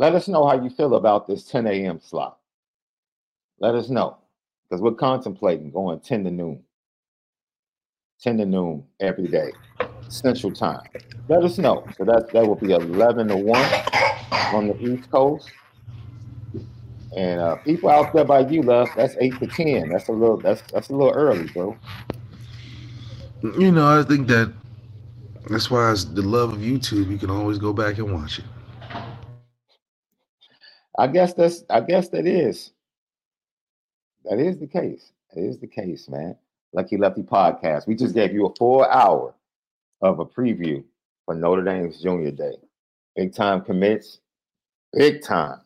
[0.00, 2.00] Let us know how you feel about this 10 a.m.
[2.00, 2.38] slot.
[3.60, 4.16] Let us know
[4.64, 6.62] because we're contemplating going 10 to noon.
[8.22, 9.52] 10 to noon every day,
[10.08, 10.80] Central Time.
[11.28, 11.86] Let us know.
[11.98, 13.72] So that that will be 11 to 1
[14.54, 15.50] on the East Coast.
[17.14, 19.90] And uh, people out there by you, love, that's eight to ten.
[19.90, 21.78] That's a little that's that's a little early, bro.
[23.42, 24.54] You know, I think that
[25.50, 27.10] that's why it's the love of YouTube.
[27.10, 28.46] You can always go back and watch it.
[31.00, 32.72] I guess that's I guess that is.
[34.24, 35.12] That is the case.
[35.32, 36.36] That is the case, man.
[36.74, 37.86] Lucky Lefty podcast.
[37.86, 39.34] We just gave you a full hour
[40.02, 40.84] of a preview
[41.24, 42.56] for Notre Dame's Junior Day.
[43.16, 44.20] Big time commits,
[44.92, 45.62] big time,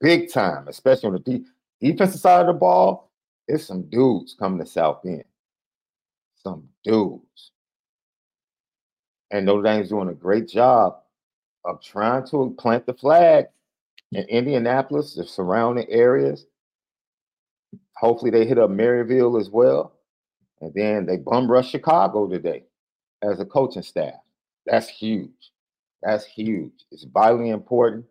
[0.00, 1.44] big time, especially on the de-
[1.80, 3.10] defensive side of the ball.
[3.48, 5.24] There's some dudes coming to South Bend.
[6.36, 7.50] Some dudes.
[9.32, 11.00] And Notre Dame's doing a great job
[11.64, 13.46] of trying to plant the flag
[14.12, 16.46] in Indianapolis, the surrounding areas.
[17.96, 19.92] Hopefully, they hit up Maryville as well.
[20.60, 22.64] And then they bum rush Chicago today
[23.22, 24.14] as a coaching staff.
[24.66, 25.52] That's huge.
[26.02, 26.72] That's huge.
[26.90, 28.04] It's vitally important.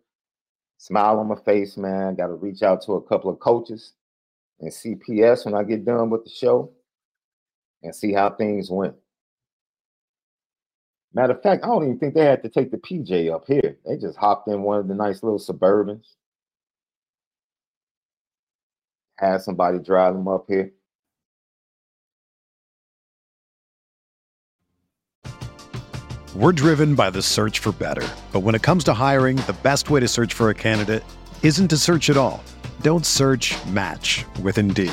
[0.78, 2.14] Smile on my face, man.
[2.14, 3.92] Got to reach out to a couple of coaches
[4.60, 6.72] and CPS when I get done with the show
[7.82, 8.94] and see how things went.
[11.12, 13.76] Matter of fact, I don't even think they had to take the PJ up here.
[13.84, 16.06] They just hopped in one of the nice little Suburbans.
[19.18, 20.72] Had somebody drive them up here.
[26.36, 28.06] We're driven by the search for better.
[28.30, 31.02] But when it comes to hiring, the best way to search for a candidate
[31.42, 32.42] isn't to search at all.
[32.82, 34.92] Don't search match with Indeed.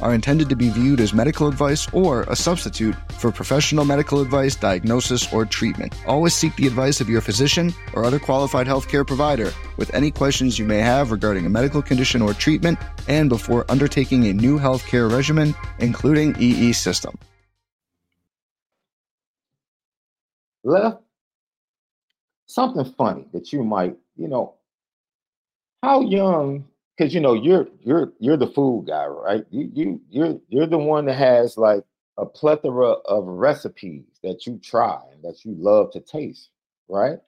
[0.00, 4.54] are intended to be viewed as medical advice or a substitute for professional medical advice,
[4.54, 5.94] diagnosis, or treatment.
[6.06, 10.58] Always seek the advice of your physician or other qualified healthcare provider with any questions
[10.58, 12.78] you may have regarding a medical condition or treatment
[13.08, 17.18] and before undertaking a new healthcare regimen, including EE system.
[20.64, 21.00] Left
[22.46, 24.54] something funny that you might, you know,
[25.82, 26.64] how young
[26.96, 29.44] because you know you're you're you're the food guy, right?
[29.50, 31.84] You you you're you're the one that has like
[32.18, 36.50] a plethora of recipes that you try and that you love to taste,
[36.88, 37.18] right?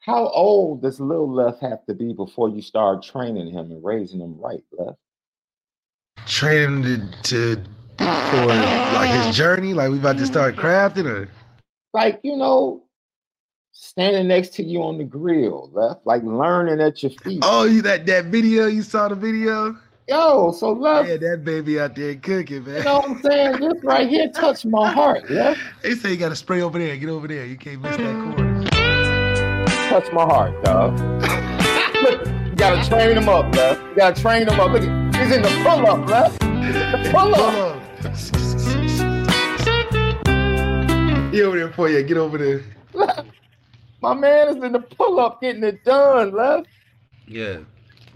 [0.00, 4.20] How old does little Left have to be before you start training him and raising
[4.20, 4.98] him right, Left?
[6.26, 7.62] Training to, to
[7.98, 11.28] for like his journey, like we about to start crafting, or
[11.92, 12.82] like you know,
[13.72, 17.40] standing next to you on the grill, left, like learning at your feet.
[17.42, 18.66] Oh, you that that video?
[18.66, 19.76] You saw the video?
[20.08, 21.08] Yo, so left.
[21.08, 22.76] Yeah, that baby out there cooking, man.
[22.76, 23.60] You know what I'm saying?
[23.60, 25.60] This right here touched my heart, left.
[25.82, 26.96] They say you got to spray over there.
[26.96, 27.46] Get over there.
[27.46, 28.64] You can't miss that corner.
[29.88, 30.98] Touch my heart, dog.
[32.02, 33.80] Look, you gotta train him up, left.
[33.82, 34.72] You gotta train him up.
[34.72, 36.40] Look, he's in the pull up, left.
[36.40, 37.82] The pull up.
[41.32, 42.02] He over there for you.
[42.02, 42.62] Get over there.
[44.02, 46.66] My man is in the pull up getting it done, left.
[47.26, 47.58] Yeah.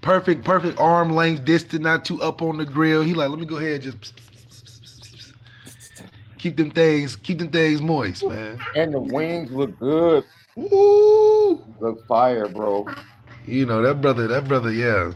[0.00, 3.03] Perfect, perfect arm length distance, not too up on the grill.
[3.03, 4.21] He like, let me go ahead and just
[6.38, 8.59] keep them things, keep them things moist, man.
[8.75, 10.25] And the wings look good.
[10.59, 11.65] Ooh.
[11.81, 12.87] Look fire, bro.
[13.47, 15.12] You know, that brother, that brother, yeah.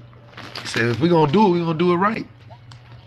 [0.61, 2.27] He said, if we're gonna do it, we're gonna do it right.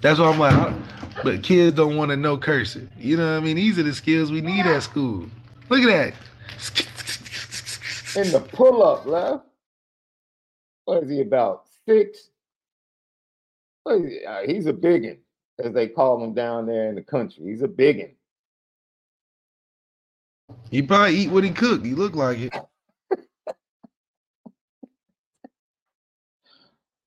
[0.00, 0.74] That's why I'm like,
[1.24, 2.88] but kids don't want to know cursing.
[2.98, 3.56] You know what I mean?
[3.56, 5.26] These are the skills we need at school.
[5.68, 6.14] Look at that.
[8.16, 9.44] In the pull up, left.
[10.84, 11.64] What is he about?
[11.88, 12.30] Six?
[13.88, 14.20] He?
[14.26, 15.18] Uh, he's a biggin,
[15.58, 17.44] as they call him down there in the country.
[17.46, 18.14] He's a biggin.
[20.70, 21.84] He probably eat what he cooked.
[21.84, 22.52] He looked like it.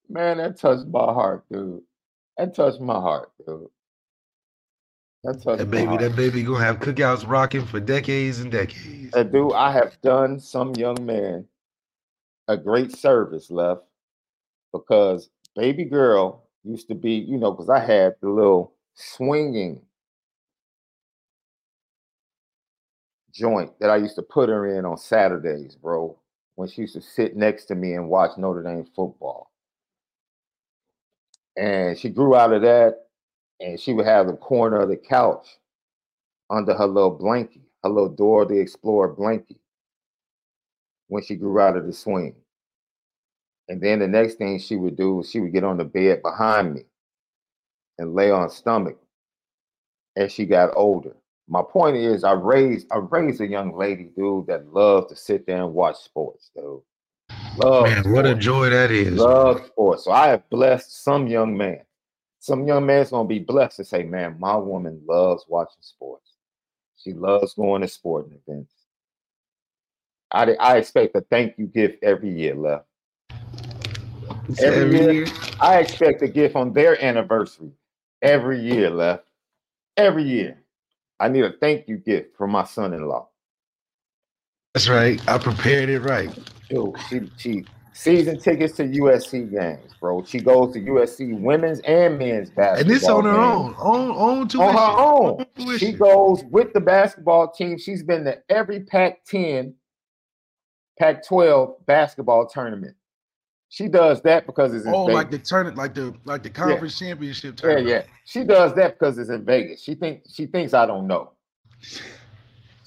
[0.10, 1.81] Man, that touched my heart, dude.
[2.38, 3.68] That touched my heart, dude.
[5.24, 5.98] That's that baby.
[5.98, 9.14] That baby gonna have cookouts rocking for decades and decades.
[9.14, 11.46] Uh, dude, I have done some young man
[12.48, 13.81] a great service left
[14.72, 19.81] because baby girl used to be, you know, because I had the little swinging
[23.34, 26.18] joint that I used to put her in on Saturdays, bro,
[26.56, 29.52] when she used to sit next to me and watch Notre Dame football.
[31.56, 33.06] And she grew out of that
[33.59, 35.57] and she would have the corner of the couch
[36.50, 39.57] under her little blankie, her little Dora the Explorer blankie
[41.07, 42.36] when she grew out of the swing.
[43.69, 46.74] And then the next thing she would do, she would get on the bed behind
[46.74, 46.83] me
[47.98, 48.98] and lay on stomach
[50.15, 51.15] as she got older.
[51.50, 55.48] My point is, I raised I raised a young lady, dude, that loved to sit
[55.48, 56.81] there and watch sports, dude.
[57.57, 58.07] Love man, sports.
[58.10, 59.13] what a joy that is.
[59.13, 60.03] Love sports.
[60.03, 61.81] So I have blessed some young man
[62.48, 66.32] some young man's gonna be blessed to say, man, my woman loves watching sports.
[66.96, 68.74] She loves going to sporting events.
[70.32, 72.86] I, I expect a thank you gift every year, left.
[74.60, 75.28] Every, every year, year,
[75.60, 77.72] I expect a gift on their anniversary
[78.22, 79.27] every year, left.
[79.98, 80.63] Every year.
[81.20, 83.27] I need a thank you gift from my son-in-law.
[84.74, 85.22] That's right.
[85.27, 86.30] I prepared it right.
[86.70, 87.66] Dude, she she
[87.98, 90.24] season tickets to USC games, bro.
[90.24, 92.80] She goes to USC women's and men's basketball.
[92.80, 94.68] And this on her own, on own tuition.
[94.68, 95.46] On her own.
[95.58, 97.77] own she goes with the basketball team.
[97.77, 99.74] She's been to every Pac-10,
[101.00, 102.96] Pac-12 basketball tournament.
[103.70, 105.16] She does that because it's in oh, Vegas.
[105.16, 107.10] like the tournament, like the like the conference yeah.
[107.10, 107.88] championship tournament.
[107.89, 108.04] Yeah, yeah.
[108.24, 109.82] She does that because it's in Vegas.
[109.82, 111.34] She thinks she thinks I don't know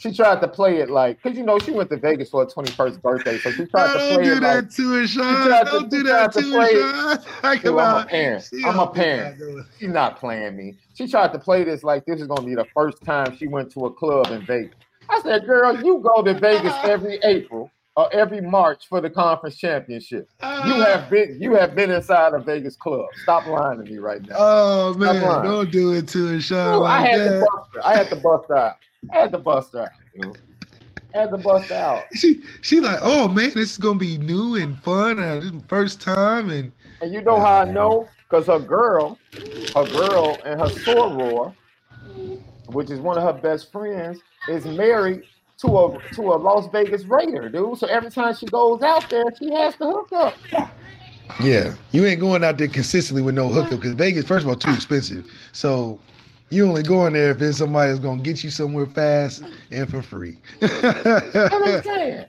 [0.00, 2.50] she tried to play it like because you know she went to Vegas for her
[2.50, 5.48] 21st birthday, so she tried to play do it that like, to her, Sean.
[5.66, 7.76] Don't to, do that to, her, Sean.
[7.76, 8.48] I'm a parent.
[8.50, 9.66] She I'm a parent.
[9.78, 10.78] She's not playing me.
[10.94, 13.70] She tried to play this like this is gonna be the first time she went
[13.72, 14.74] to a club in Vegas.
[15.10, 19.58] I said, girl, you go to Vegas every April or every March for the conference
[19.58, 20.30] championship.
[20.42, 20.86] You uh.
[20.86, 23.04] have been you have been inside a Vegas club.
[23.22, 24.36] Stop lying to me right now.
[24.38, 26.76] Oh man, don't do it to her, Sean.
[26.76, 27.40] Ooh, like I had that.
[27.40, 27.86] to bust her.
[27.86, 28.76] I had to bust out.
[29.08, 29.90] Had to bust her out.
[30.14, 30.34] You know?
[31.14, 32.04] had to bust out.
[32.14, 36.50] She she like, oh man, this is gonna be new and fun and first time
[36.50, 38.08] and and you know how I know?
[38.28, 39.18] Because her girl,
[39.74, 41.54] her girl and her soror,
[42.66, 45.22] which is one of her best friends, is married
[45.58, 47.78] to a to a Las Vegas Raider, dude.
[47.78, 50.34] So every time she goes out there, she has to hook up.
[51.40, 54.56] Yeah, you ain't going out there consistently with no hookup because Vegas, first of all,
[54.56, 55.30] too expensive.
[55.52, 56.00] So
[56.50, 60.02] you only going there if it's somebody that's gonna get you somewhere fast and for
[60.02, 60.38] free.
[60.62, 62.26] I'm saying.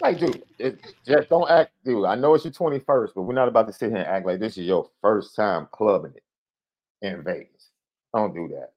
[0.00, 2.04] Like, dude, it, just don't act, dude.
[2.04, 4.38] I know it's your 21st, but we're not about to sit here and act like
[4.38, 7.70] this is your first time clubbing it in Vegas.
[8.14, 8.72] Don't do that.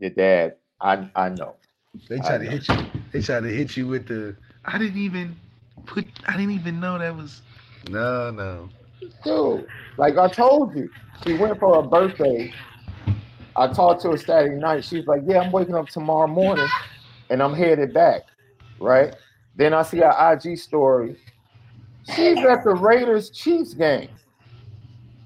[0.00, 1.54] Your dad, I I know.
[2.08, 2.76] They try to hit you.
[3.12, 4.36] They try to hit you with the.
[4.64, 5.36] I didn't even
[5.86, 6.06] put.
[6.26, 7.42] I didn't even know that was.
[7.88, 8.68] No, no.
[9.24, 9.66] Dude,
[9.96, 10.90] like I told you,
[11.24, 12.52] she went for her birthday.
[13.56, 14.84] I talked to her Saturday night.
[14.84, 16.68] She's like, "Yeah, I'm waking up tomorrow morning,
[17.28, 18.22] and I'm headed back."
[18.78, 19.14] Right.
[19.56, 21.16] Then I see her IG story.
[22.14, 24.08] She's at the Raiders Chiefs game.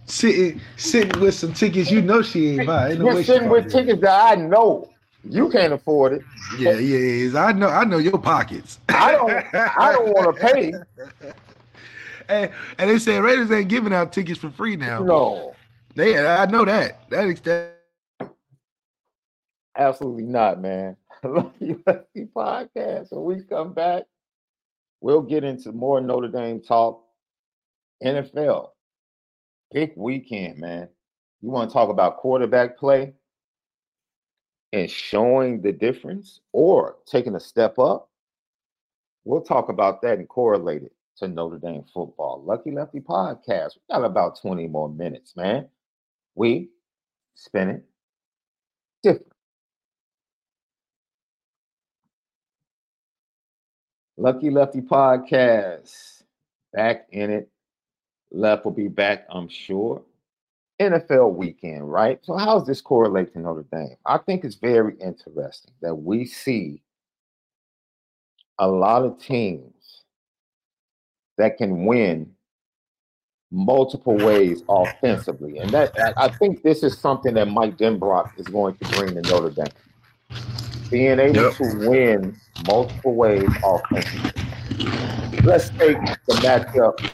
[0.06, 3.00] Sitting, sitting with some tickets you know she ain't buying.
[3.00, 4.90] You're sitting with tickets that I know
[5.28, 6.22] you can't afford it.
[6.58, 7.44] Yeah, yeah, yeah.
[7.44, 7.68] I know.
[7.68, 8.80] I know your pockets.
[8.88, 9.30] I don't.
[9.54, 10.72] I don't want to pay.
[12.28, 15.02] And, and they said Raiders ain't giving out tickets for free now.
[15.02, 15.54] No,
[15.94, 16.18] they.
[16.18, 17.08] I know that.
[17.10, 17.72] That extent.
[19.76, 20.96] Absolutely not, man.
[21.24, 23.12] Lucky Lucky podcast.
[23.12, 24.04] When we come back,
[25.00, 27.00] we'll get into more Notre Dame talk.
[28.02, 28.70] NFL,
[29.72, 30.88] big weekend, man.
[31.40, 33.14] You want to talk about quarterback play
[34.72, 38.10] and showing the difference or taking a step up?
[39.24, 42.42] We'll talk about that and correlate it to Notre Dame football.
[42.44, 43.76] Lucky Lefty podcast.
[43.76, 45.68] We got about 20 more minutes, man.
[46.34, 46.70] We
[47.34, 47.84] spin it
[49.04, 49.32] different.
[54.16, 56.22] Lucky Lefty podcast.
[56.72, 57.48] Back in it.
[58.32, 60.02] Left will be back, I'm sure.
[60.80, 62.18] NFL weekend, right?
[62.24, 63.96] So, how does this correlate to Notre Dame?
[64.06, 66.82] I think it's very interesting that we see
[68.58, 69.73] a lot of teams
[71.38, 72.30] that can win
[73.50, 75.58] multiple ways offensively.
[75.58, 79.22] And that I think this is something that Mike Denbrock is going to bring to
[79.22, 80.40] Notre Dame.
[80.90, 81.54] Being able yep.
[81.56, 82.36] to win
[82.66, 84.32] multiple ways offensively.
[85.42, 87.12] Let's take the matchup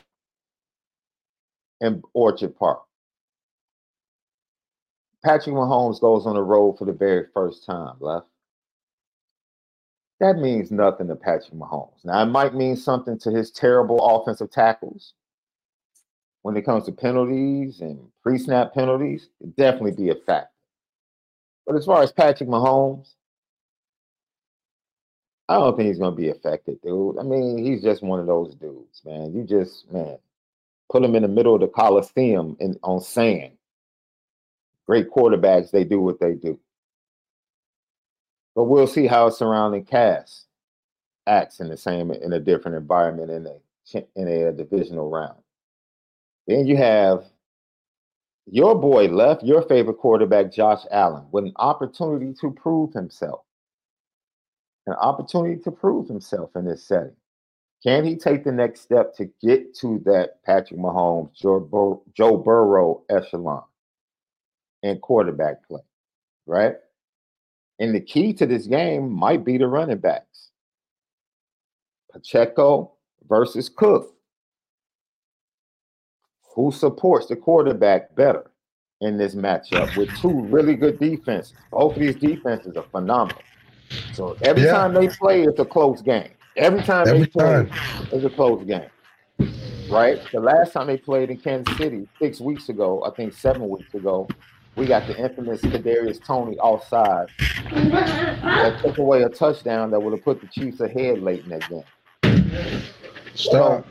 [1.80, 2.82] in Orchard Park.
[5.24, 8.26] Patrick Mahomes goes on the road for the very first time, left.
[10.20, 12.04] That means nothing to Patrick Mahomes.
[12.04, 15.14] Now, it might mean something to his terrible offensive tackles.
[16.42, 20.50] When it comes to penalties and pre snap penalties, it definitely be a factor.
[21.66, 23.14] But as far as Patrick Mahomes,
[25.48, 27.18] I don't think he's going to be affected, dude.
[27.18, 29.34] I mean, he's just one of those dudes, man.
[29.34, 30.16] You just, man,
[30.90, 33.52] put him in the middle of the Coliseum in, on sand.
[34.86, 36.58] Great quarterbacks, they do what they do.
[38.54, 40.46] But we'll see how a surrounding cast
[41.26, 43.56] acts in the same in a different environment in a
[44.16, 45.38] in a divisional round.
[46.46, 47.24] Then you have
[48.46, 53.42] your boy left, your favorite quarterback, Josh Allen, with an opportunity to prove himself.
[54.86, 57.14] An opportunity to prove himself in this setting.
[57.82, 63.02] Can he take the next step to get to that Patrick Mahomes, Joe, Joe Burrow
[63.08, 63.62] echelon
[64.82, 65.80] in quarterback play?
[66.46, 66.76] Right?
[67.80, 70.50] And the key to this game might be the running backs.
[72.12, 72.92] Pacheco
[73.28, 74.14] versus Cook.
[76.54, 78.50] Who supports the quarterback better
[79.00, 81.54] in this matchup with two really good defenses?
[81.70, 83.40] Both of these defenses are phenomenal.
[84.12, 84.72] So every yeah.
[84.72, 86.30] time they play, it's a close game.
[86.56, 88.08] Every time every they play, time.
[88.12, 88.90] it's a close game.
[89.88, 90.20] Right?
[90.32, 93.94] The last time they played in Kansas City six weeks ago, I think seven weeks
[93.94, 94.28] ago,
[94.80, 97.28] we got the infamous Kadarius Toney offside
[97.70, 101.68] that took away a touchdown that would have put the Chiefs ahead late in that
[101.68, 101.84] game.
[103.34, 103.84] So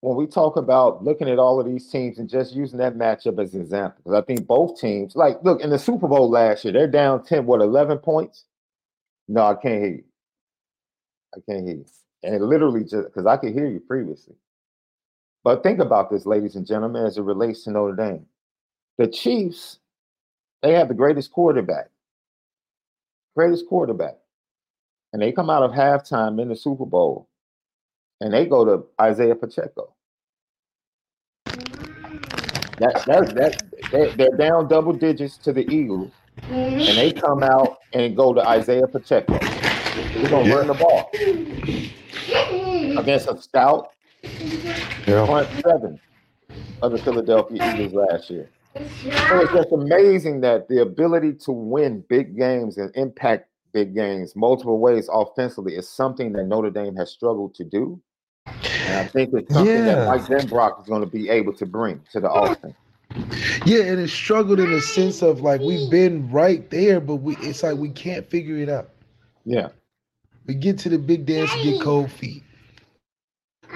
[0.00, 3.38] when we talk about looking at all of these teams and just using that matchup
[3.38, 6.64] as an example, because I think both teams, like, look in the Super Bowl last
[6.64, 8.46] year, they're down ten, what, eleven points?
[9.28, 10.04] No, I can't hear you.
[11.36, 11.86] I can't hear you.
[12.22, 14.36] And it literally just because I could hear you previously.
[15.42, 18.24] But think about this, ladies and gentlemen, as it relates to Notre Dame.
[18.98, 19.78] The Chiefs,
[20.62, 21.90] they have the greatest quarterback,
[23.36, 24.16] greatest quarterback.
[25.12, 27.28] And they come out of halftime in the Super Bowl
[28.20, 29.92] and they go to Isaiah Pacheco.
[32.78, 36.10] That, that, that, they, they're down double digits to the Eagles
[36.48, 39.38] and they come out and go to Isaiah Pacheco.
[39.38, 40.56] He's going to yeah.
[40.56, 41.10] run the ball
[42.98, 45.26] against a stout yeah.
[45.26, 46.00] front seven
[46.82, 48.50] of the Philadelphia Eagles last year.
[48.74, 54.34] So it's just amazing that the ability to win big games and impact big games
[54.36, 58.00] multiple ways offensively is something that Notre Dame has struggled to do.
[58.46, 59.84] And I think it's something Yeah.
[59.94, 62.74] that Mike Denbrock is going to be able to bring to the offense.
[63.64, 67.36] Yeah, and it struggled in the sense of like we've been right there, but we
[67.36, 68.90] it's like we can't figure it out.
[69.44, 69.68] Yeah.
[70.46, 72.42] We get to the big dance and get cold feet.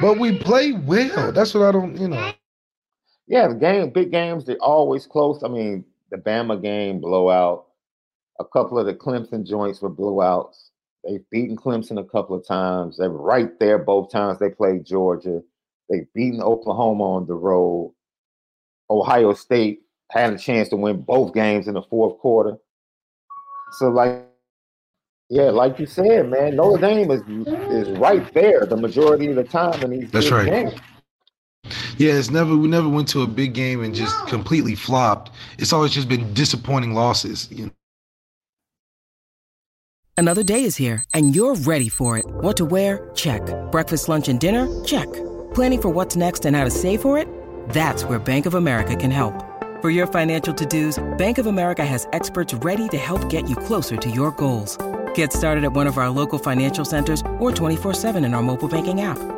[0.00, 1.32] But we play well.
[1.32, 2.32] That's what I don't, you know.
[3.28, 5.42] Yeah, the game, big games, they're always close.
[5.44, 7.66] I mean, the Bama game blowout.
[8.40, 10.70] A couple of the Clemson joints were blowouts.
[11.04, 12.96] They've beaten Clemson a couple of times.
[12.96, 15.42] They're right there both times they played Georgia.
[15.90, 17.94] They've beaten Oklahoma on the road.
[18.90, 22.56] Ohio State had a chance to win both games in the fourth quarter.
[23.72, 24.24] So, like,
[25.28, 27.20] yeah, like you said, man, Notre Dame is
[27.70, 30.46] is right there the majority of the time in these That's right.
[30.46, 30.74] games.
[31.98, 35.32] Yeah, it's never we never went to a big game and just completely flopped.
[35.58, 37.48] It's always just been disappointing losses.
[37.50, 37.70] You know?
[40.16, 42.26] Another day is here, and you're ready for it.
[42.26, 43.10] What to wear?
[43.14, 43.42] Check.
[43.70, 44.66] Breakfast, lunch, and dinner?
[44.84, 45.06] Check.
[45.54, 47.28] Planning for what's next and how to save for it?
[47.70, 49.44] That's where Bank of America can help.
[49.80, 53.96] For your financial to-dos, Bank of America has experts ready to help get you closer
[53.96, 54.76] to your goals.
[55.14, 59.02] Get started at one of our local financial centers or 24-7 in our mobile banking
[59.02, 59.37] app.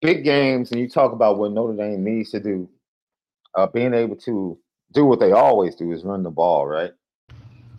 [0.00, 2.68] Big games and you talk about what Notre Dame needs to do,
[3.54, 4.58] uh, being able to
[4.92, 6.92] do what they always do is run the ball, right?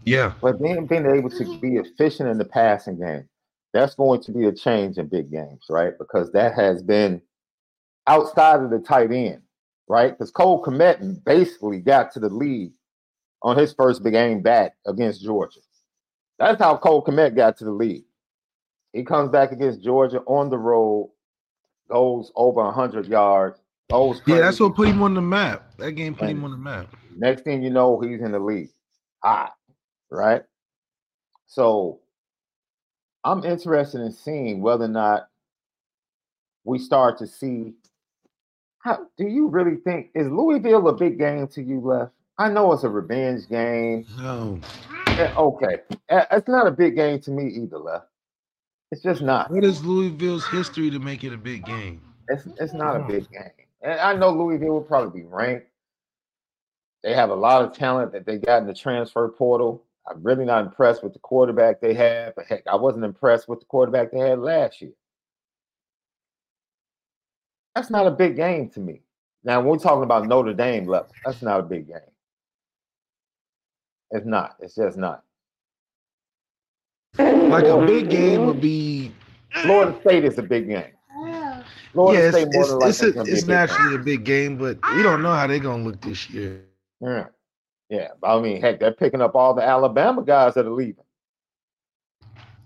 [0.06, 0.34] Yeah.
[0.42, 3.28] But being being able to be efficient in the passing game,
[3.74, 5.98] that's going to be a change in big games, right?
[5.98, 7.22] Because that has been
[8.08, 9.42] outside of the tight end,
[9.88, 10.12] right?
[10.12, 12.72] Because Cole Kmet basically got to the lead
[13.44, 15.60] on his first big game back against Georgia.
[16.40, 18.04] That's how Cole Kmet got to the lead.
[18.94, 21.12] He comes back against Georgia on the road,
[21.92, 23.60] goes over 100 yards,
[23.92, 25.72] goes Yeah, that's what put him on the map.
[25.78, 26.88] That game put him on the map.
[27.18, 28.70] Next thing you know, he's in the league.
[29.24, 29.54] Hot,
[30.10, 30.44] right?
[31.48, 32.00] So
[33.24, 35.28] I'm interested in seeing whether or not
[36.64, 37.74] we start to see
[38.80, 42.14] how do you really think is Louisville a big game to you left?
[42.40, 44.06] I know it's a revenge game.
[44.18, 44.60] No.
[45.08, 45.78] Eh, Okay.
[46.10, 48.08] Eh, It's not a big game to me either, left.
[48.92, 49.50] It's just not.
[49.50, 52.02] What is Louisville's history to make it a big game?
[52.28, 53.52] It's it's not a big game.
[53.82, 55.68] And I know Louisville will probably be ranked.
[57.04, 59.84] They have a lot of talent that they got in the transfer portal.
[60.10, 62.36] I'm really not impressed with the quarterback they have.
[62.36, 64.92] But heck, I wasn't impressed with the quarterback they had last year.
[67.76, 69.02] That's not a big game to me.
[69.44, 71.98] Now, when we're talking about Notre Dame level, that's not a big game.
[74.12, 74.58] It's not.
[74.60, 75.24] It's just not.
[77.52, 79.12] Like a big game would be
[79.64, 80.92] Florida State is a big game.
[81.94, 83.56] Florida yeah, it's, State more it's, it's, is a, gonna be it's a game.
[83.56, 86.64] naturally a big game, but we don't know how they're gonna look this year.
[87.02, 87.28] Yeah.
[87.90, 88.10] Yeah.
[88.22, 91.04] But I mean, heck, they're picking up all the Alabama guys that are leaving.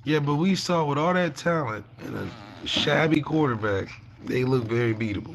[0.03, 3.89] Yeah, but we saw with all that talent and a shabby quarterback,
[4.25, 5.33] they look very beatable.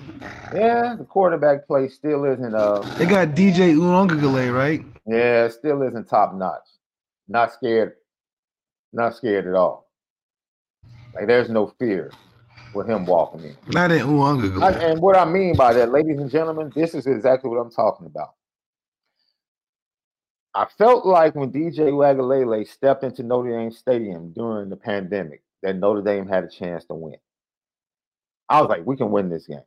[0.54, 4.84] Yeah, the quarterback play still isn't uh They got DJ Uiagalelei, right?
[5.06, 6.62] yeah, still isn't top notch.
[7.28, 7.94] Not scared,
[8.92, 9.88] not scared at all.
[11.14, 12.11] Like there's no fear
[12.74, 13.57] with him walking in.
[13.68, 14.90] Not in I- Uiagalelei.
[14.92, 18.07] and what I mean by that, ladies and gentlemen, this is exactly what I'm talking
[18.07, 18.35] about.
[20.55, 25.76] I felt like when DJ Uiagalelei stepped into Notre Dame Stadium during the pandemic, that
[25.76, 27.16] Notre Dame had a chance to win.
[28.48, 29.61] I was like, we can win this game.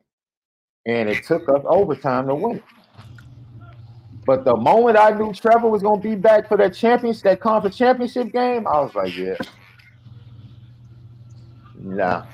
[0.86, 2.64] And it took us overtime to win it.
[4.26, 7.40] But the moment I knew Trevor was going to be back for that championship, that
[7.40, 9.34] conference championship game, I was like, yeah.
[11.78, 12.24] Nah.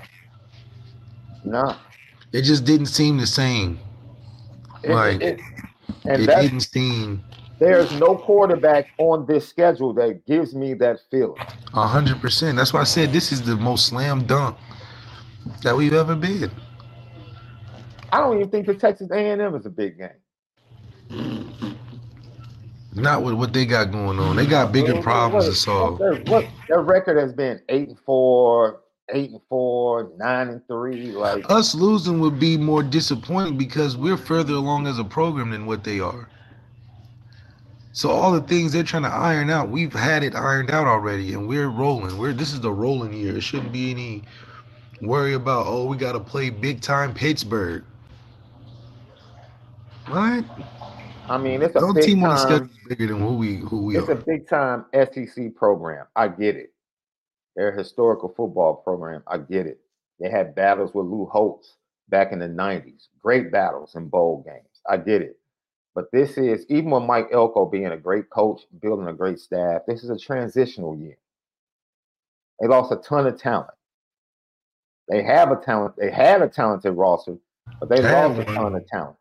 [1.45, 1.77] Nah.
[2.33, 3.79] It just didn't seem the same.
[4.83, 5.21] It- Right.
[5.21, 5.41] it-
[6.07, 7.23] and it that's didn't seem
[7.59, 11.37] there's no quarterback on this schedule that gives me that feeling.
[11.75, 12.57] a hundred percent.
[12.57, 14.57] That's why I said this is the most slam dunk
[15.63, 16.51] that we've ever been.
[18.13, 20.09] I don't even think the Texas A&M is a big game.
[22.95, 24.37] Not with what they got going on.
[24.37, 25.99] They got bigger problems to solve.
[25.99, 31.13] Their, what, their record has been eight and four, eight and four, nine and three.
[31.13, 35.67] Like Us losing would be more disappointing because we're further along as a program than
[35.67, 36.29] what they are.
[37.93, 41.33] So all the things they're trying to iron out, we've had it ironed out already,
[41.35, 42.19] and we're rolling.
[42.19, 43.37] We're this is the rolling year.
[43.37, 44.23] It shouldn't be any
[45.01, 47.85] worry about oh we got to play big time Pittsburgh.
[50.07, 50.45] What?
[51.31, 53.85] I mean, it's a No big team on the schedule bigger than who we who
[53.85, 56.07] we It's a big time SEC program.
[56.17, 56.73] I get it.
[57.55, 59.23] They're a historical football program.
[59.29, 59.81] I get it.
[60.19, 61.77] They had battles with Lou Holtz
[62.09, 63.09] back in the 90s.
[63.23, 64.81] Great battles in bowl games.
[64.89, 65.39] I get it.
[65.95, 69.83] But this is, even with Mike Elko being a great coach, building a great staff,
[69.87, 71.17] this is a transitional year.
[72.61, 73.71] They lost a ton of talent.
[75.09, 77.37] They have a talent, they had a talented roster,
[77.81, 79.17] but they have lost a ton of talent.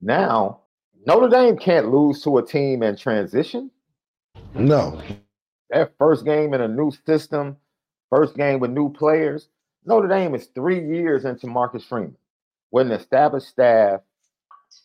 [0.00, 0.60] Now,
[1.06, 3.70] Notre Dame can't lose to a team in transition.
[4.54, 5.00] No,
[5.70, 7.56] That first game in a new system,
[8.10, 9.48] first game with new players.
[9.84, 12.16] Notre Dame is three years into Marcus Freeman
[12.70, 14.00] with an established staff.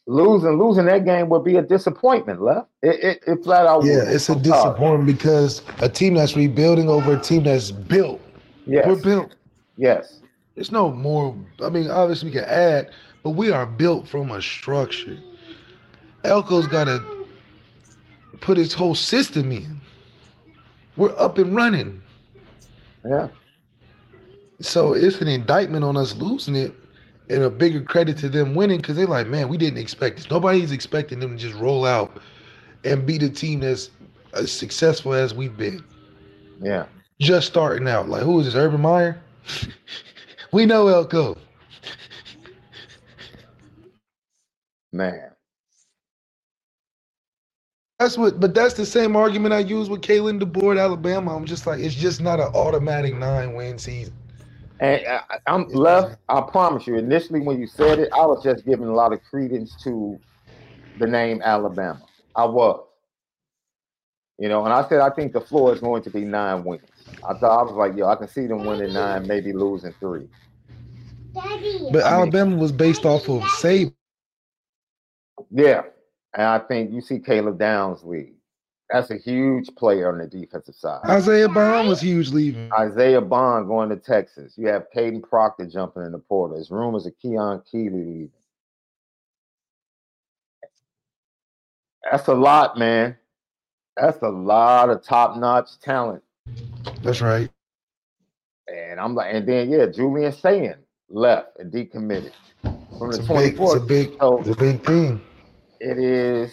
[0.07, 2.67] Losing losing that game would be a disappointment, left.
[2.81, 3.83] It, it, it flat out.
[3.85, 8.19] yeah, it's a disappointment because a team that's rebuilding over a team that's built.
[8.65, 8.85] Yes.
[8.87, 9.35] We're built.
[9.77, 10.21] Yes.
[10.55, 11.35] There's no more.
[11.63, 12.89] I mean, obviously we can add,
[13.25, 15.17] but we are built from a structure.
[16.23, 17.03] Elko's got to
[18.39, 19.81] put his whole system in.
[20.95, 22.03] We're up and running.
[23.03, 23.29] Yeah.
[24.61, 26.75] So it's an indictment on us losing it
[27.27, 30.29] and a bigger credit to them winning because they're like, man, we didn't expect this.
[30.29, 32.21] Nobody's expecting them to just roll out
[32.83, 33.89] and beat a team that's
[34.33, 35.83] as successful as we've been.
[36.61, 36.85] Yeah.
[37.19, 38.07] Just starting out.
[38.07, 39.19] Like, who is this, Urban Meyer?
[40.51, 41.35] we know Elko.
[44.95, 45.31] Man.
[47.99, 51.35] That's what, but that's the same argument I use with Kalen DeBoer at Alabama.
[51.35, 54.13] I'm just like, it's just not an automatic nine win season.
[54.79, 56.17] And I, I'm left.
[56.27, 56.95] I promise you.
[56.97, 60.19] Initially, when you said it, I was just giving a lot of credence to
[60.97, 62.01] the name Alabama.
[62.35, 62.85] I was.
[64.37, 66.83] You know, and I said I think the floor is going to be nine wins.
[67.27, 70.27] I thought I was like, yo, I can see them winning nine, maybe losing three.
[71.33, 71.89] Daddy.
[71.91, 73.93] But I mean- Alabama was based off of Saban.
[75.57, 75.83] Yeah,
[76.33, 78.33] and I think you see Caleb Downs lead.
[78.89, 80.99] That's a huge player on the defensive side.
[81.07, 82.69] Isaiah Bond was huge leaving.
[82.77, 84.53] Isaiah Bond going to Texas.
[84.57, 86.57] You have Kadyn Proctor jumping in the portal.
[86.57, 88.29] There's rumors of Keon Keeley leaving.
[92.11, 93.15] That's a lot, man.
[93.97, 96.21] That's a lot of top-notch talent.
[97.01, 97.49] That's right.
[98.67, 100.75] And I'm like, and then yeah, Julian Sayin
[101.09, 103.87] left and decommitted from It's the a big, it's a 24th.
[103.87, 105.21] big, So it's a big thing.
[105.85, 106.51] It is.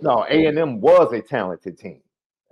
[0.00, 2.00] No, A and M was a talented team.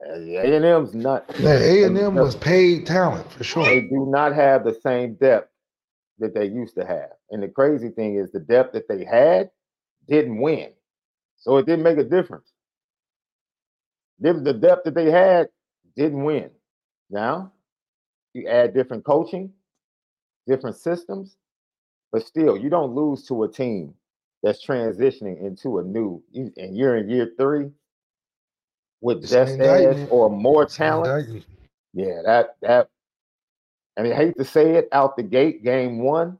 [0.04, 1.24] Uh, a and M's not.
[1.38, 3.64] A and M was paid talent for sure.
[3.64, 5.50] They do not have the same depth
[6.18, 7.10] that they used to have.
[7.30, 9.50] And the crazy thing is, the depth that they had
[10.08, 10.70] didn't win,
[11.36, 12.52] so it didn't make a difference.
[14.18, 15.48] The depth that they had
[15.96, 16.50] didn't win.
[17.10, 17.52] Now,
[18.32, 19.52] you add different coaching,
[20.48, 21.36] different systems,
[22.14, 23.92] but still, you don't lose to a team
[24.40, 27.70] that's transitioning into a new, and you're in year three
[29.00, 29.58] with It's just
[30.12, 31.44] or more talent.
[31.92, 32.88] Yeah, that that.
[33.98, 36.38] I mean, I hate to say it out the gate, game one,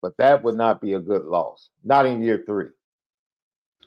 [0.00, 1.70] but that would not be a good loss.
[1.82, 2.66] Not in year three.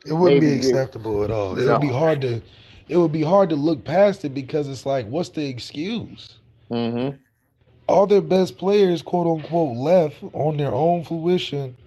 [0.05, 1.57] It wouldn't be Maybe you- acceptable at all.
[1.57, 2.41] It would be hard to,
[2.89, 6.35] it would be hard to look past it because it's like, what's the excuse?
[6.69, 7.15] Mm-hmm.
[7.87, 11.77] All their best players, quote unquote, left on their own fruition,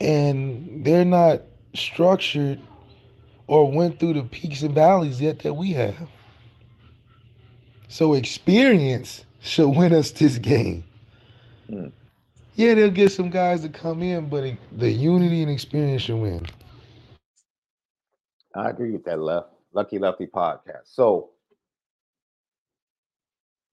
[0.00, 1.42] and they're not
[1.74, 2.60] structured
[3.46, 6.08] or went through the peaks and valleys yet that we have.
[7.88, 10.84] So experience should win us this game.
[11.68, 11.88] Hmm.
[12.54, 16.16] Yeah, they'll get some guys to come in, but it, the unity and experience should
[16.16, 16.46] win.
[18.54, 20.84] I agree with that, Left Lucky Lefty podcast.
[20.84, 21.30] So,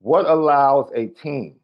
[0.03, 1.55] what allows a team,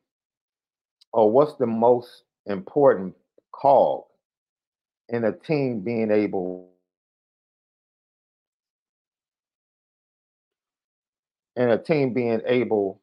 [1.12, 3.14] or what's the most important
[3.52, 4.12] call
[5.10, 6.70] in a team being able,
[11.58, 13.02] in a team being able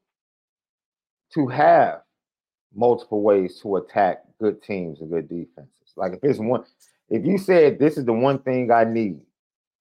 [1.35, 2.01] to have
[2.75, 5.93] multiple ways to attack good teams and good defenses?
[5.97, 6.65] Like if it's one,
[7.11, 9.21] if you said this is the one thing I need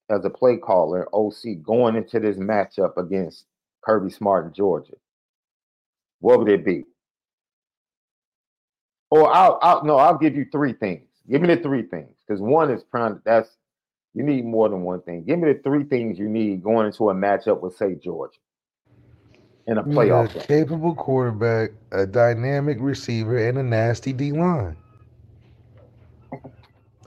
[0.09, 3.45] as a play caller, OC, going into this matchup against
[3.81, 4.95] Kirby Smart in Georgia,
[6.19, 6.83] what would it be?
[9.11, 11.07] Or I'll, I'll no, I'll give you three things.
[11.29, 13.21] Give me the three things because one is prime.
[13.25, 13.49] That's
[14.13, 15.23] you need more than one thing.
[15.25, 18.37] Give me the three things you need going into a matchup with, say, Georgia.
[19.67, 24.77] in a playoff a capable quarterback, a dynamic receiver, and a nasty D line.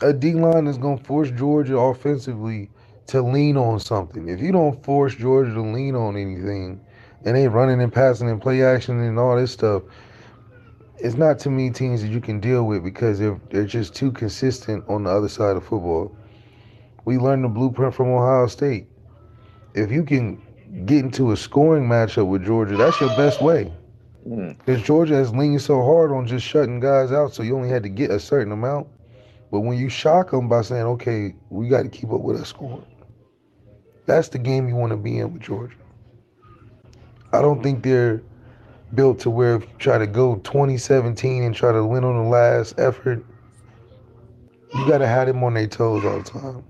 [0.02, 2.70] A D line is going to force Georgia offensively
[3.06, 4.28] to lean on something.
[4.28, 6.80] If you don't force Georgia to lean on anything,
[7.24, 9.82] and they running and passing and play action and all this stuff,
[10.98, 14.10] it's not too many teams that you can deal with because they're they're just too
[14.12, 16.14] consistent on the other side of football.
[17.04, 18.86] We learned the blueprint from Ohio State.
[19.74, 20.42] If you can
[20.84, 23.72] get into a scoring matchup with Georgia, that's your best way.
[24.26, 24.58] Mm.
[24.58, 27.82] Because Georgia has leaned so hard on just shutting guys out, so you only had
[27.84, 28.88] to get a certain amount.
[29.50, 32.44] But when you shock them by saying, "Okay, we got to keep up with our
[32.44, 32.84] scoring,"
[34.04, 35.76] that's the game you want to be in with Georgia.
[37.32, 38.22] I don't think they're
[38.94, 42.28] built to where if you try to go 2017 and try to win on the
[42.28, 43.24] last effort,
[44.74, 46.64] you got to have them on their toes all the time.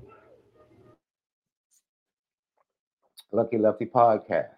[3.33, 4.49] Lucky Lefty podcast.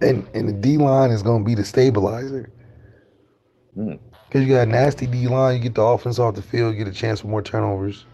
[0.00, 2.52] And and the D line is going to be the stabilizer.
[3.76, 3.98] Mm.
[4.26, 6.84] Because you got a nasty D line, you get the offense off the field, you
[6.84, 8.04] get a chance for more turnovers.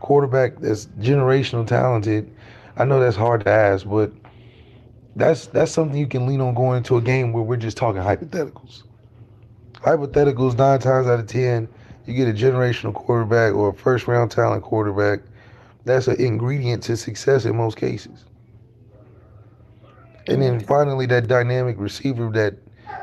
[0.00, 2.30] Quarterback that's generational talented.
[2.76, 4.12] I know that's hard to ask, but
[5.16, 8.02] that's that's something you can lean on going into a game where we're just talking
[8.02, 8.82] hypotheticals.
[9.74, 11.68] Hypotheticals nine times out of ten,
[12.06, 15.20] you get a generational quarterback or a first round talent quarterback.
[15.84, 18.24] That's an ingredient to success in most cases.
[20.26, 20.66] And then mm.
[20.66, 22.54] finally, that dynamic receiver that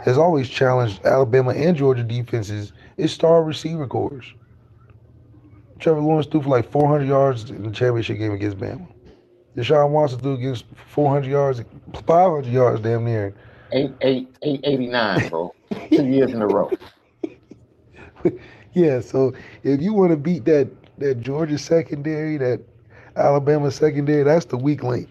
[0.03, 4.25] has always challenged Alabama and Georgia defenses is star receiver cores.
[5.79, 8.87] Trevor Lawrence threw for like 400 yards in the championship game against Bama.
[9.55, 11.61] Deshaun Watson threw against 400 yards,
[12.05, 13.33] 500 yards damn near.
[13.73, 15.53] Eight, eight, eight, 89, bro.
[15.89, 16.71] Two years in a row.
[18.73, 19.33] Yeah, so
[19.63, 22.61] if you want to beat that that Georgia secondary, that
[23.15, 25.09] Alabama secondary, that's the weak link.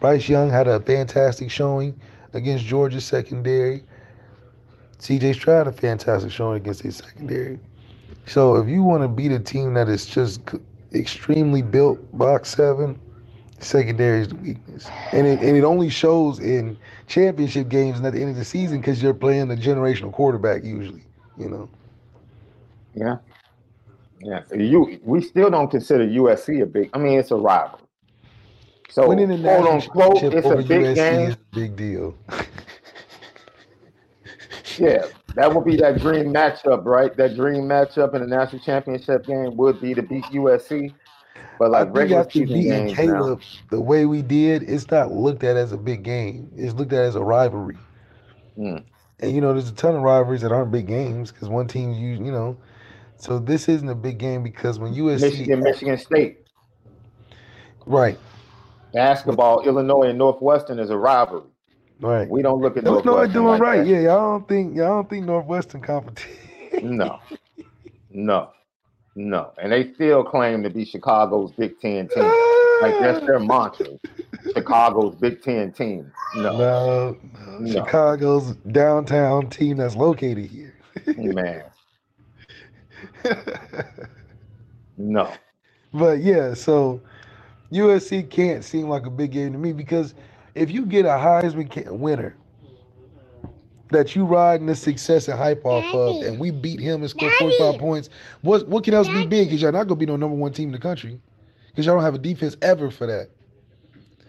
[0.00, 1.98] Bryce Young had a fantastic showing
[2.32, 3.84] against Georgia secondary.
[4.98, 7.58] CJ Stroud a fantastic showing against his secondary.
[8.26, 10.40] So if you want to beat a team that is just
[10.94, 12.98] extremely built box seven,
[13.62, 18.12] secondary is the weakness, and it and it only shows in championship games and at
[18.12, 21.04] the end of the season because you're playing the generational quarterback usually.
[21.38, 21.70] You know.
[22.94, 23.16] Yeah.
[24.20, 24.42] Yeah.
[24.54, 27.80] You we still don't consider USC a big I mean it's a rival.
[28.90, 31.20] So Winning the quote unquote, it's a big USC game.
[31.30, 32.14] is a big deal.
[34.78, 37.14] Yeah, that would be that dream matchup, right?
[37.16, 40.92] That dream matchup in the national championship game would be to beat USC.
[41.58, 45.44] But I like think after beating now, Caleb the way we did, it's not looked
[45.44, 46.50] at as a big game.
[46.56, 47.76] It's looked at as a rivalry.
[48.58, 48.84] Mm.
[49.20, 51.92] And you know, there's a ton of rivalries that aren't big games because one team
[51.92, 52.56] you you know.
[53.16, 56.38] So this isn't a big game because when USC Michigan, Michigan State,
[57.86, 58.18] right,
[58.92, 61.48] basketball, Illinois and Northwestern is a rivalry.
[62.00, 62.28] right.
[62.28, 63.76] We don't look at No, no, Northwestern doing like right.
[63.78, 63.86] that.
[63.86, 66.96] Yeah, y'all don't think y'all don't think Northwestern competition.
[66.96, 67.20] No,
[68.10, 68.50] no,
[69.14, 69.52] no.
[69.62, 72.34] And they still claim to be Chicago's Big Ten team.
[72.80, 73.86] Like that's their mantra.
[74.54, 76.12] Chicago's Big Ten team.
[76.34, 77.72] No, no, no, No.
[77.72, 80.74] Chicago's downtown team that's located here.
[81.16, 81.64] man.
[84.96, 85.32] No.
[85.92, 87.00] But yeah, so
[87.72, 90.14] USC can't seem like a big game to me because
[90.54, 92.36] if you get a Heisman winner
[93.92, 97.30] that you riding the success and hype off of, and we beat him and score
[97.38, 98.08] 45 points,
[98.42, 99.48] what what can else be big?
[99.48, 101.20] Because y'all not gonna be no number one team in the country,
[101.68, 103.28] because y'all don't have a defense ever for that.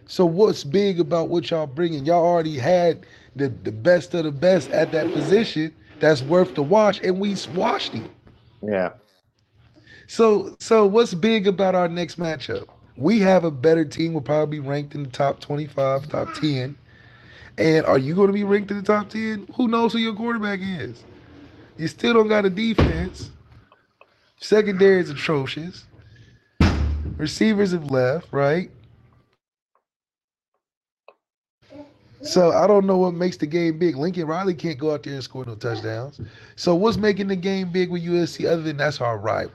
[0.06, 2.06] So what's big about what y'all bringing?
[2.06, 6.63] Y'all already had the the best of the best at that position that's worth the
[6.63, 8.10] watch, and we washed him.
[8.62, 8.91] Yeah.
[10.08, 12.67] So so what's big about our next matchup?
[12.95, 14.13] We have a better team.
[14.13, 16.78] We'll probably be ranked in the top 25, top 10.
[17.58, 19.48] And are you going to be ranked in the top 10?
[19.56, 21.04] Who knows who your quarterback is?
[21.78, 23.32] You still don't got a defense.
[24.38, 25.86] Secondary is atrocious.
[27.18, 28.72] Receivers have left, right?
[32.22, 33.98] So I don't know what makes the game big.
[33.98, 36.22] Lincoln Riley can't go out there and score no touchdowns.
[36.56, 39.52] So what's making the game big with USC other than that's our rival?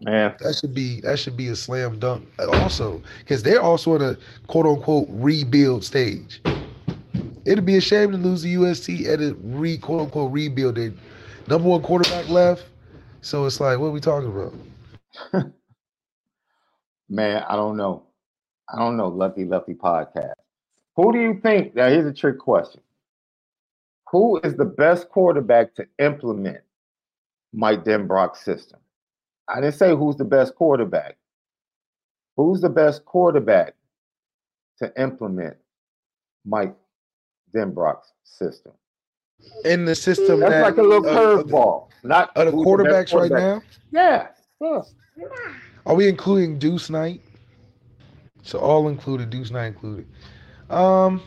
[0.00, 0.34] Man.
[0.40, 4.16] That should be that should be a slam dunk also because they're also in a
[4.48, 6.40] quote unquote rebuild stage.
[7.44, 10.76] It'd be a shame to lose the USC at a re quote unquote rebuild.
[10.76, 10.92] They
[11.48, 12.66] number one quarterback left,
[13.20, 14.54] so it's like what are we talking about?
[17.08, 18.04] Man, I don't know.
[18.72, 19.08] I don't know.
[19.08, 20.34] Lucky Lucky podcast.
[20.96, 21.74] Who do you think?
[21.74, 22.80] Now, here's a trick question.
[24.10, 26.60] Who is the best quarterback to implement
[27.52, 28.78] Mike Denbrock's system?
[29.48, 31.16] I didn't say who's the best quarterback.
[32.36, 33.74] Who's the best quarterback
[34.78, 35.56] to implement
[36.44, 36.74] Mike
[37.54, 38.72] Denbrock's system.
[39.64, 41.88] In the system That's that like a little uh, curveball.
[42.04, 43.62] Not Are the quarterbacks right now?
[43.90, 44.28] Yeah.
[44.60, 44.82] yeah.
[45.86, 47.20] Are we including Deuce Knight?
[48.42, 50.06] So all included, Deuce Knight included.
[50.70, 51.22] Um,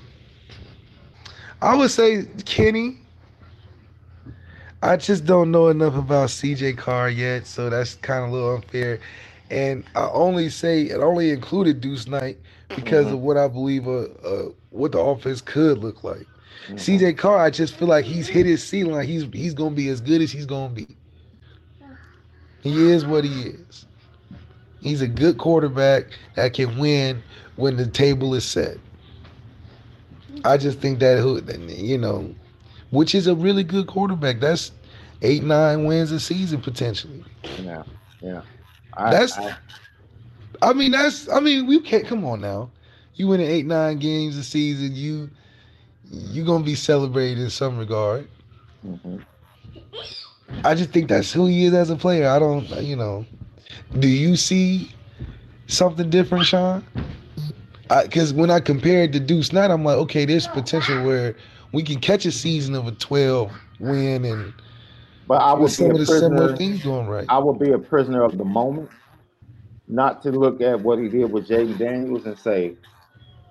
[1.61, 2.99] I would say Kenny.
[4.81, 8.55] I just don't know enough about CJ Carr yet, so that's kind of a little
[8.55, 8.99] unfair.
[9.49, 12.37] And I only say it only included Deuce Knight
[12.69, 16.25] because of what I believe uh, uh, what the offense could look like.
[16.69, 18.93] CJ Carr, I just feel like he's hit his ceiling.
[18.95, 20.87] Like he's he's gonna be as good as he's gonna be.
[22.61, 23.85] He is what he is.
[24.81, 27.21] He's a good quarterback that can win
[27.55, 28.77] when the table is set.
[30.43, 32.33] I just think that who you know,
[32.89, 34.39] which is a really good quarterback.
[34.39, 34.71] That's
[35.21, 37.23] eight nine wins a season potentially.
[37.61, 37.83] Yeah.
[38.21, 38.41] Yeah.
[38.93, 39.55] I, That's- I,
[40.65, 42.71] I mean, that's I mean, we can't come on now.
[43.15, 45.29] You win eight nine games a season, you
[46.11, 48.27] you're gonna be celebrated in some regard.
[48.83, 49.25] mhm.
[50.63, 52.27] I just think that's who he is as a player.
[52.29, 53.25] I don't, you know.
[53.99, 54.91] Do you see
[55.67, 56.83] something different, Shaun?
[58.03, 61.35] Because when I compared it to Deuce Knight, I'm like, okay, there's potential where
[61.71, 64.53] we can catch a season of a 12 win and
[65.27, 66.55] But I would be a of the similar prisoner.
[66.55, 67.29] things going right.
[67.29, 68.91] I would be a prisoner of the moment,
[69.87, 72.75] not to look at what he did with Jayden Daniels and say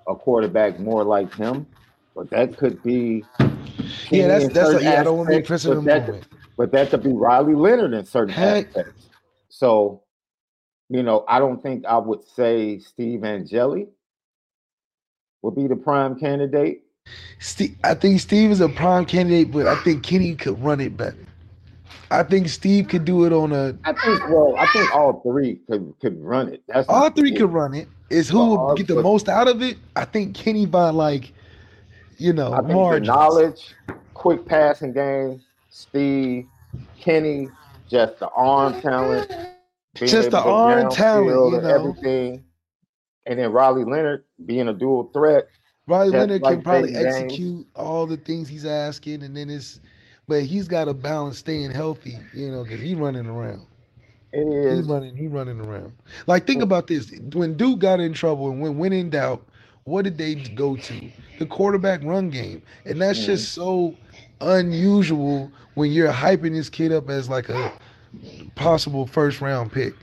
[0.07, 1.65] a quarterback more like him.
[2.15, 3.23] But that could be.
[4.09, 5.01] yeah, that's that's certain yeah.
[5.01, 8.05] I don't want to be a but that- But that could be Riley Leonard in
[8.05, 8.67] certain Heck.
[8.67, 9.09] aspects.
[9.49, 10.03] So,
[10.89, 13.87] you know, I don't think I would say Steve Angeli
[15.41, 16.83] would be the prime candidate.
[17.39, 20.95] Steve, I think Steve is a prime candidate, but I think Kenny could run it
[20.97, 21.17] better.
[22.11, 23.75] I think Steve could do it on a.
[23.83, 24.29] I think.
[24.29, 26.63] Well, I think all three could could run it.
[26.67, 27.87] That's All three could run it.
[28.09, 29.77] Is who Well, will get the most out of it?
[29.95, 31.33] I think Kenny by like,
[32.17, 33.07] you know, I think the margins.
[33.07, 33.75] knowledge,
[34.13, 36.45] quick passing game, Steve,
[36.99, 37.49] Kenny,
[37.89, 39.31] just the arm talent,
[39.95, 41.69] Just the arm talent, you and know.
[41.69, 42.43] everything.
[43.25, 45.47] And then Riley Leonard being a dual threat.
[45.87, 49.79] Riley Leonard like can probably execute all the things he's asking, and then it's,
[50.27, 53.65] but he's got to balance staying healthy, you know, because he's running around.
[54.33, 55.93] It He's running, he running around.
[56.27, 59.45] Like think about this: when Duke got in trouble and when when in doubt,
[59.83, 61.11] what did they go to?
[61.37, 63.25] The quarterback run game, and that's Mhm.
[63.25, 63.95] just so
[64.41, 67.71] unusual when you're hyping this kid up as like a
[68.55, 69.95] possible first round pick.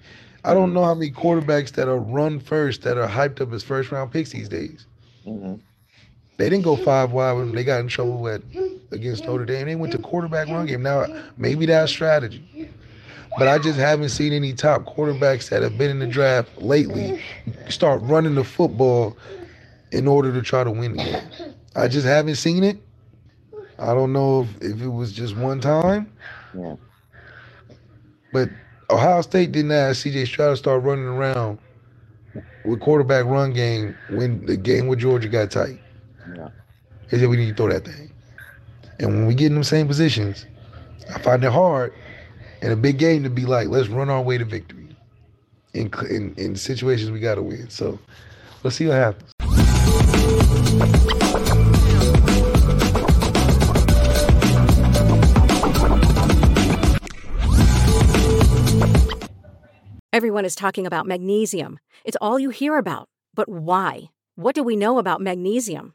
[0.45, 3.63] I don't know how many quarterbacks that are run first that are hyped up as
[3.63, 4.87] first round picks these days.
[5.25, 5.61] mhm.
[6.39, 8.43] They didn't go five wide when they got in trouble at
[8.93, 9.67] against Notre Dame.
[9.67, 10.83] They went to quarterback run game.
[10.83, 12.69] Now maybe that's strategy.
[13.39, 17.23] But I just haven't seen any top quarterbacks that have been in the draft lately
[17.71, 19.17] start running the football
[19.91, 21.55] in order to try to win the game.
[21.75, 22.77] I just haven't seen it.
[23.79, 26.13] I don't know if, if it was just one time,
[26.55, 26.77] Yeah.
[28.33, 28.51] but
[28.91, 31.59] Ohio State didn't ask CJ Stroud to start running around
[32.67, 35.81] with quarterback run game when the game with Georgia got tight.
[36.37, 36.49] Yeah.
[37.11, 38.12] They said we need to throw that thing.
[39.03, 40.47] And when we get in them same positions,
[41.13, 41.93] I find it hard
[42.63, 44.97] in a big game to be like, let's run our way to victory.
[45.75, 47.69] In in, in situations we got to win.
[47.69, 47.99] So
[48.63, 49.33] let's see what happens.
[60.13, 61.81] Everyone is talking about magnesium.
[62.05, 63.09] It's all you hear about.
[63.35, 64.11] But why?
[64.37, 65.95] What do we know about magnesium?